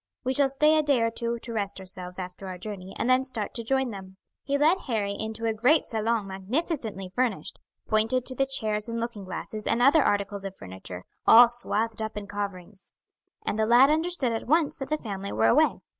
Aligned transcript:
"We 0.23 0.33
shall 0.33 0.49
stay 0.49 0.79
a 0.79 0.81
day 0.81 0.99
or 1.03 1.11
two 1.11 1.37
to 1.37 1.53
rest 1.53 1.79
ourselves 1.79 2.17
after 2.17 2.47
our 2.47 2.57
journey, 2.57 2.95
and 2.97 3.07
then 3.07 3.23
start 3.23 3.53
to 3.53 3.63
join 3.63 3.91
them." 3.91 4.17
He 4.41 4.57
led 4.57 4.79
Harry 4.87 5.11
into 5.13 5.45
a 5.45 5.53
great 5.53 5.85
salon 5.85 6.25
magnificently 6.25 7.11
furnished, 7.13 7.59
pointed 7.87 8.25
to 8.25 8.33
the 8.35 8.47
chairs 8.47 8.89
and 8.89 8.99
looking 8.99 9.25
glasses 9.25 9.67
and 9.67 9.79
other 9.79 10.01
articles 10.01 10.43
of 10.43 10.55
furniture, 10.57 11.05
all 11.27 11.47
swathed 11.49 12.01
up 12.01 12.17
in 12.17 12.25
coverings; 12.25 12.91
and 13.45 13.59
the 13.59 13.67
lad 13.67 13.91
understood 13.91 14.31
at 14.31 14.47
once 14.47 14.79
that 14.79 14.89
the 14.89 14.97
family 14.97 15.31
were 15.31 15.45
away. 15.49 15.81